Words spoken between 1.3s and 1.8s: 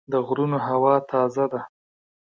ده.